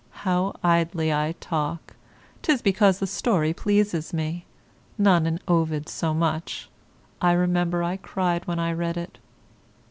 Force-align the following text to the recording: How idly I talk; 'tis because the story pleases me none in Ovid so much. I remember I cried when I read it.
How 0.25 0.55
idly 0.63 1.13
I 1.13 1.35
talk; 1.39 1.95
'tis 2.41 2.63
because 2.63 2.97
the 2.97 3.05
story 3.05 3.53
pleases 3.53 4.13
me 4.15 4.45
none 4.97 5.27
in 5.27 5.39
Ovid 5.47 5.87
so 5.87 6.11
much. 6.11 6.71
I 7.21 7.33
remember 7.33 7.83
I 7.83 7.97
cried 7.97 8.47
when 8.47 8.57
I 8.57 8.73
read 8.73 8.97
it. 8.97 9.19